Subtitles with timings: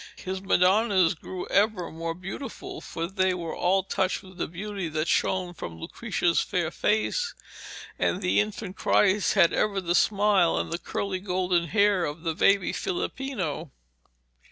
[0.15, 5.07] His Madonnas grew ever more beautiful, for they were all touched with the beauty that
[5.07, 7.35] shone from Lucrezia's fair face,
[7.99, 12.33] and the Infant Christ had ever the smile and the curly golden hair of the
[12.33, 13.71] baby Filippino.